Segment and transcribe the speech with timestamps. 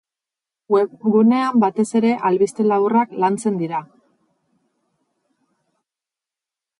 [0.75, 3.81] Webgunean batez ere albiste laburrak lantzen dira.